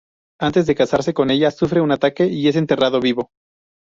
Antes 0.39 0.65
de 0.65 0.73
casarse 0.73 1.13
con 1.13 1.29
ella, 1.29 1.51
sufre 1.51 1.79
un 1.79 1.91
ataque 1.91 2.25
y 2.25 2.47
es 2.47 2.55
enterrado 2.55 2.99
vivo. 2.99 3.29